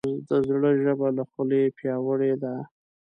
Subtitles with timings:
[0.27, 2.53] د زړه ژبه له خولې پیاوړې ده.